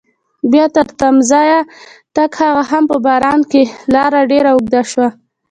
[0.51, 1.59] بیا تر تمځایه
[2.15, 3.63] تګ هغه هم په باران کې
[3.93, 5.07] لاره ډېره اوږده شوه.